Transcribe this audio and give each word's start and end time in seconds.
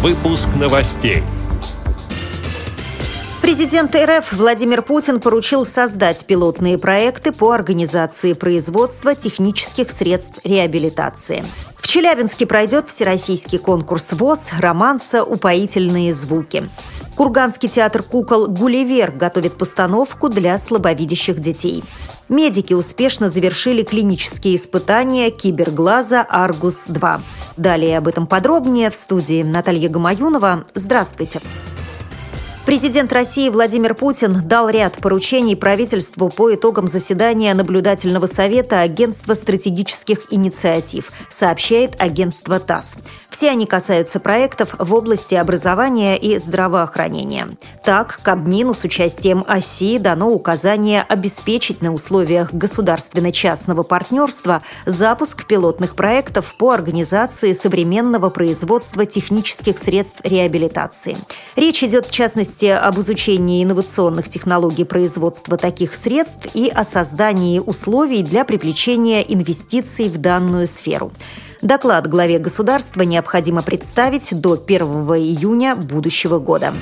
Выпуск 0.00 0.50
новостей. 0.54 1.24
Президент 3.42 3.96
РФ 3.96 4.32
Владимир 4.32 4.82
Путин 4.82 5.18
поручил 5.18 5.66
создать 5.66 6.24
пилотные 6.24 6.78
проекты 6.78 7.32
по 7.32 7.50
организации 7.50 8.32
производства 8.32 9.16
технических 9.16 9.90
средств 9.90 10.38
реабилитации. 10.44 11.44
В 11.74 11.88
Челябинске 11.88 12.46
пройдет 12.46 12.88
всероссийский 12.88 13.58
конкурс 13.58 14.12
ВОЗ 14.12 14.42
«Романса. 14.60 15.24
Упоительные 15.24 16.12
звуки». 16.12 16.68
Курганский 17.16 17.68
театр 17.68 18.04
кукол 18.04 18.46
«Гулливер» 18.46 19.10
готовит 19.10 19.58
постановку 19.58 20.28
для 20.28 20.58
слабовидящих 20.58 21.40
детей. 21.40 21.82
Медики 22.28 22.74
успешно 22.74 23.30
завершили 23.30 23.82
клинические 23.82 24.56
испытания 24.56 25.30
киберглаза 25.30 26.26
«Аргус-2». 26.28 27.20
Далее 27.56 27.98
об 27.98 28.08
этом 28.08 28.26
подробнее 28.26 28.90
в 28.90 28.94
студии 28.94 29.42
Наталья 29.42 29.88
Гамаюнова. 29.88 30.64
Здравствуйте. 30.74 31.40
Здравствуйте. 31.40 31.67
Президент 32.68 33.10
России 33.14 33.48
Владимир 33.48 33.94
Путин 33.94 34.46
дал 34.46 34.68
ряд 34.68 34.98
поручений 34.98 35.56
правительству 35.56 36.28
по 36.28 36.54
итогам 36.54 36.86
заседания 36.86 37.54
наблюдательного 37.54 38.26
совета 38.26 38.82
Агентства 38.82 39.32
стратегических 39.32 40.30
инициатив, 40.30 41.10
сообщает 41.30 41.98
агентство 41.98 42.60
ТАСС. 42.60 42.98
Все 43.30 43.48
они 43.48 43.64
касаются 43.64 44.20
проектов 44.20 44.74
в 44.78 44.94
области 44.94 45.34
образования 45.34 46.18
и 46.18 46.36
здравоохранения. 46.36 47.48
Так, 47.84 48.20
Кабмину 48.22 48.74
с 48.74 48.84
участием 48.84 49.46
ОСИ 49.48 49.96
дано 49.96 50.28
указание 50.28 51.02
обеспечить 51.08 51.80
на 51.80 51.94
условиях 51.94 52.52
государственно-частного 52.52 53.82
партнерства 53.82 54.60
запуск 54.84 55.46
пилотных 55.46 55.94
проектов 55.94 56.54
по 56.58 56.72
организации 56.72 57.54
современного 57.54 58.28
производства 58.28 59.06
технических 59.06 59.78
средств 59.78 60.20
реабилитации. 60.22 61.16
Речь 61.56 61.82
идет, 61.82 62.06
в 62.06 62.10
частности, 62.10 62.57
частности 62.58 62.66
об 62.66 62.98
изучении 62.98 63.62
инновационных 63.62 64.28
технологий 64.28 64.84
производства 64.84 65.56
таких 65.56 65.94
средств 65.94 66.48
и 66.54 66.68
о 66.68 66.84
создании 66.84 67.60
условий 67.60 68.22
для 68.22 68.44
привлечения 68.44 69.22
инвестиций 69.22 70.08
в 70.08 70.18
данную 70.18 70.66
сферу. 70.66 71.12
Доклад 71.62 72.08
главе 72.08 72.38
государства 72.38 73.02
необходимо 73.02 73.62
представить 73.62 74.28
до 74.32 74.52
1 74.54 74.80
июня 75.16 75.76
будущего 75.76 76.38
года. 76.38 76.72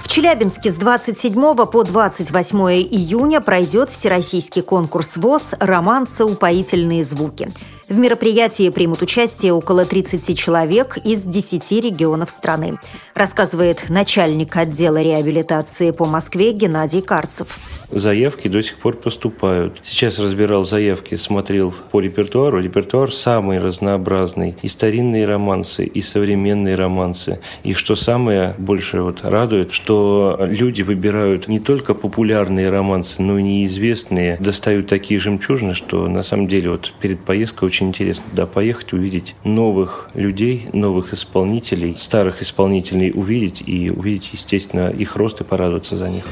В 0.00 0.08
Челябинске 0.08 0.70
с 0.70 0.74
27 0.74 1.32
по 1.66 1.84
28 1.84 2.58
июня 2.82 3.40
пройдет 3.40 3.90
всероссийский 3.90 4.62
конкурс 4.62 5.16
ВОЗ 5.16 5.54
«Романсы. 5.58 6.24
Упоительные 6.24 7.02
звуки». 7.02 7.52
В 7.92 7.98
мероприятии 7.98 8.70
примут 8.70 9.02
участие 9.02 9.52
около 9.52 9.84
30 9.84 10.38
человек 10.38 10.96
из 11.04 11.24
10 11.24 11.72
регионов 11.72 12.30
страны, 12.30 12.78
рассказывает 13.14 13.90
начальник 13.90 14.56
отдела 14.56 14.96
реабилитации 15.02 15.90
по 15.90 16.06
Москве 16.06 16.52
Геннадий 16.52 17.02
Карцев 17.02 17.58
заявки 17.92 18.48
до 18.48 18.62
сих 18.62 18.78
пор 18.78 18.96
поступают. 18.96 19.80
Сейчас 19.82 20.18
разбирал 20.18 20.64
заявки, 20.64 21.14
смотрел 21.14 21.72
по 21.90 22.00
репертуару. 22.00 22.60
Репертуар 22.60 23.12
самый 23.12 23.58
разнообразный. 23.58 24.56
И 24.62 24.68
старинные 24.68 25.26
романсы, 25.26 25.84
и 25.84 26.02
современные 26.02 26.74
романсы. 26.74 27.40
И 27.62 27.74
что 27.74 27.94
самое 27.96 28.54
больше 28.58 29.02
вот 29.02 29.20
радует, 29.22 29.72
что 29.72 30.38
люди 30.40 30.82
выбирают 30.82 31.48
не 31.48 31.60
только 31.60 31.94
популярные 31.94 32.70
романсы, 32.70 33.20
но 33.22 33.38
и 33.38 33.42
неизвестные. 33.42 34.36
Достают 34.40 34.88
такие 34.88 35.20
жемчужины, 35.20 35.74
что 35.74 36.08
на 36.08 36.22
самом 36.22 36.48
деле 36.48 36.70
вот 36.70 36.92
перед 37.00 37.20
поездкой 37.20 37.66
очень 37.66 37.88
интересно 37.88 38.24
туда 38.30 38.46
поехать, 38.46 38.92
увидеть 38.92 39.34
новых 39.44 40.10
людей, 40.14 40.68
новых 40.72 41.12
исполнителей, 41.12 41.96
старых 41.98 42.42
исполнителей 42.42 43.12
увидеть 43.14 43.62
и 43.64 43.90
увидеть, 43.90 44.30
естественно, 44.32 44.88
их 44.90 45.16
рост 45.16 45.40
и 45.40 45.44
порадоваться 45.44 45.96
за 45.96 46.08
них. 46.08 46.24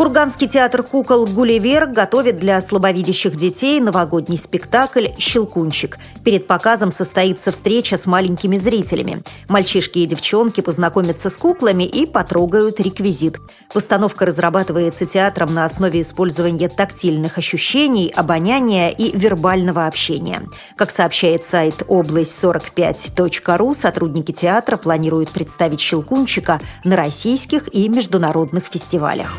Курганский 0.00 0.48
театр 0.48 0.82
кукол 0.82 1.26
«Гулливер» 1.26 1.86
готовит 1.86 2.38
для 2.38 2.58
слабовидящих 2.62 3.36
детей 3.36 3.80
новогодний 3.80 4.38
спектакль 4.38 5.08
«Щелкунчик». 5.18 5.98
Перед 6.24 6.46
показом 6.46 6.90
состоится 6.90 7.52
встреча 7.52 7.98
с 7.98 8.06
маленькими 8.06 8.56
зрителями. 8.56 9.22
Мальчишки 9.50 9.98
и 9.98 10.06
девчонки 10.06 10.62
познакомятся 10.62 11.28
с 11.28 11.36
куклами 11.36 11.84
и 11.84 12.06
потрогают 12.06 12.80
реквизит. 12.80 13.36
Постановка 13.74 14.24
разрабатывается 14.24 15.04
театром 15.04 15.52
на 15.52 15.66
основе 15.66 16.00
использования 16.00 16.70
тактильных 16.70 17.36
ощущений, 17.36 18.10
обоняния 18.16 18.88
и 18.88 19.14
вербального 19.14 19.86
общения. 19.86 20.40
Как 20.78 20.90
сообщает 20.90 21.44
сайт 21.44 21.82
область45.ру, 21.86 23.74
сотрудники 23.74 24.32
театра 24.32 24.78
планируют 24.78 25.30
представить 25.30 25.80
«Щелкунчика» 25.80 26.58
на 26.84 26.96
российских 26.96 27.68
и 27.74 27.86
международных 27.90 28.64
фестивалях. 28.64 29.36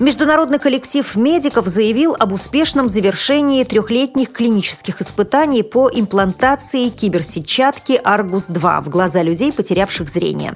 Международный 0.00 0.58
коллектив 0.58 1.14
медиков 1.14 1.68
заявил 1.68 2.16
об 2.18 2.32
успешном 2.32 2.88
завершении 2.88 3.62
трехлетних 3.62 4.32
клинических 4.32 5.00
испытаний 5.00 5.62
по 5.62 5.88
имплантации 5.88 6.88
киберсетчатки 6.88 8.00
«Аргус-2» 8.02 8.82
в 8.82 8.88
глаза 8.88 9.22
людей, 9.22 9.52
потерявших 9.52 10.08
зрение. 10.08 10.54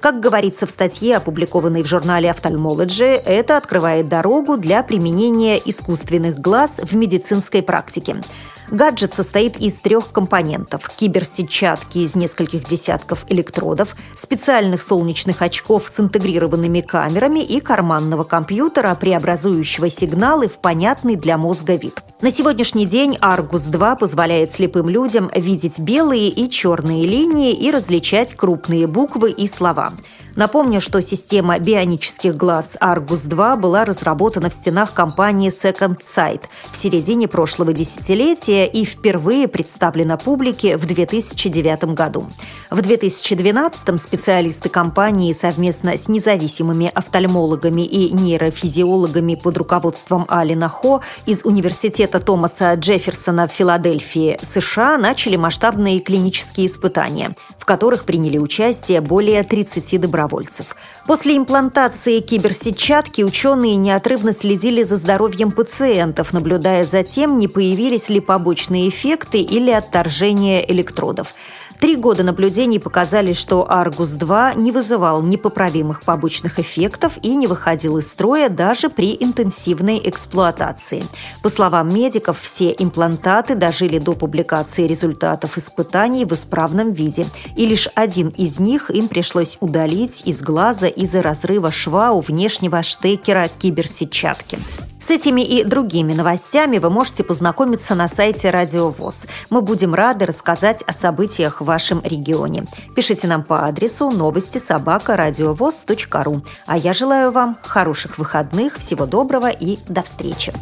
Как 0.00 0.18
говорится 0.18 0.66
в 0.66 0.70
статье, 0.70 1.18
опубликованной 1.18 1.82
в 1.82 1.86
журнале 1.86 2.30
Ophthalmology, 2.30 3.04
это 3.22 3.58
открывает 3.58 4.08
дорогу 4.08 4.56
для 4.56 4.82
применения 4.82 5.58
искусственных 5.58 6.38
глаз 6.38 6.80
в 6.82 6.96
медицинской 6.96 7.62
практике. 7.62 8.22
Гаджет 8.70 9.12
состоит 9.12 9.58
из 9.58 9.76
трех 9.76 10.10
компонентов– 10.10 10.88
киберсетчатки 10.96 11.98
из 11.98 12.16
нескольких 12.16 12.66
десятков 12.66 13.26
электродов, 13.28 13.94
специальных 14.16 14.80
солнечных 14.80 15.42
очков 15.42 15.92
с 15.94 16.00
интегрированными 16.00 16.80
камерами 16.80 17.40
и 17.40 17.60
карманного 17.60 18.24
компьютера, 18.24 18.94
преобразующего 18.94 19.90
сигналы 19.90 20.48
в 20.48 20.60
понятный 20.60 21.16
для 21.16 21.36
мозга 21.36 21.74
вид. 21.74 22.00
На 22.22 22.30
сегодняшний 22.30 22.84
день 22.84 23.16
Argus-2 23.18 23.98
позволяет 23.98 24.54
слепым 24.54 24.90
людям 24.90 25.30
видеть 25.34 25.78
белые 25.78 26.28
и 26.28 26.50
черные 26.50 27.06
линии 27.06 27.54
и 27.54 27.70
различать 27.70 28.34
крупные 28.34 28.86
буквы 28.86 29.30
и 29.30 29.46
слова. 29.46 29.94
Напомню, 30.36 30.80
что 30.80 31.00
система 31.00 31.58
бионических 31.58 32.36
глаз 32.36 32.76
Argus-2 32.80 33.56
была 33.56 33.84
разработана 33.84 34.50
в 34.50 34.54
стенах 34.54 34.92
компании 34.92 35.50
Second 35.50 35.98
Sight 36.00 36.42
в 36.70 36.76
середине 36.76 37.26
прошлого 37.26 37.72
десятилетия 37.72 38.66
и 38.66 38.84
впервые 38.84 39.48
представлена 39.48 40.16
публике 40.16 40.76
в 40.76 40.86
2009 40.86 41.94
году. 41.94 42.26
В 42.70 42.80
2012 42.82 44.00
специалисты 44.00 44.68
компании 44.68 45.32
совместно 45.32 45.96
с 45.96 46.08
независимыми 46.08 46.92
офтальмологами 46.94 47.82
и 47.82 48.12
нейрофизиологами 48.12 49.34
под 49.34 49.56
руководством 49.58 50.26
Алина 50.28 50.68
Хо 50.68 51.00
из 51.26 51.44
Университета 51.44 52.09
Томаса 52.18 52.74
Джефферсона 52.74 53.46
в 53.46 53.52
Филадельфии, 53.52 54.38
США, 54.42 54.98
начали 54.98 55.36
масштабные 55.36 56.00
клинические 56.00 56.66
испытания, 56.66 57.36
в 57.58 57.64
которых 57.64 58.04
приняли 58.04 58.38
участие 58.38 59.00
более 59.00 59.44
30 59.44 60.00
добровольцев. 60.00 60.74
После 61.06 61.36
имплантации 61.36 62.18
киберсетчатки 62.18 63.22
ученые 63.22 63.76
неотрывно 63.76 64.32
следили 64.32 64.82
за 64.82 64.96
здоровьем 64.96 65.52
пациентов, 65.52 66.32
наблюдая 66.32 66.84
за 66.84 67.04
тем, 67.04 67.38
не 67.38 67.46
появились 67.46 68.08
ли 68.08 68.18
побочные 68.18 68.88
эффекты 68.88 69.40
или 69.40 69.70
отторжение 69.70 70.68
электродов. 70.72 71.34
Три 71.80 71.96
года 71.96 72.22
наблюдений 72.22 72.78
показали, 72.78 73.32
что 73.32 73.66
Аргус-2 73.66 74.58
не 74.58 74.70
вызывал 74.70 75.22
непоправимых 75.22 76.02
побочных 76.02 76.58
эффектов 76.58 77.14
и 77.22 77.34
не 77.34 77.46
выходил 77.46 77.96
из 77.96 78.06
строя 78.06 78.50
даже 78.50 78.90
при 78.90 79.16
интенсивной 79.18 79.98
эксплуатации. 80.04 81.06
По 81.42 81.48
словам 81.48 81.88
медиков, 82.00 82.40
все 82.40 82.74
имплантаты 82.78 83.54
дожили 83.54 83.98
до 83.98 84.14
публикации 84.14 84.86
результатов 84.86 85.58
испытаний 85.58 86.24
в 86.24 86.32
исправном 86.32 86.92
виде, 86.92 87.26
и 87.56 87.66
лишь 87.66 87.88
один 87.94 88.28
из 88.28 88.58
них 88.58 88.90
им 88.90 89.08
пришлось 89.08 89.58
удалить 89.60 90.22
из 90.24 90.42
глаза 90.42 90.86
из-за 90.86 91.20
разрыва 91.22 91.70
шва 91.70 92.12
у 92.12 92.20
внешнего 92.20 92.82
штекера 92.82 93.48
киберсетчатки. 93.58 94.58
С 95.00 95.10
этими 95.10 95.40
и 95.40 95.64
другими 95.64 96.12
новостями 96.12 96.78
вы 96.78 96.90
можете 96.90 97.24
познакомиться 97.24 97.94
на 97.94 98.06
сайте 98.06 98.50
Радио 98.50 98.90
ВОЗ. 98.90 99.26
Мы 99.48 99.60
будем 99.62 99.94
рады 99.94 100.26
рассказать 100.26 100.82
о 100.86 100.92
событиях 100.92 101.60
в 101.60 101.64
вашем 101.64 102.02
регионе. 102.04 102.66
Пишите 102.94 103.26
нам 103.26 103.42
по 103.42 103.66
адресу 103.66 104.10
новости 104.10 104.58
собака 104.58 105.16
ру. 105.16 106.42
А 106.66 106.76
я 106.76 106.92
желаю 106.92 107.32
вам 107.32 107.56
хороших 107.62 108.18
выходных, 108.18 108.78
всего 108.78 109.06
доброго 109.06 109.48
и 109.48 109.78
до 109.88 110.02
встречи. 110.02 110.52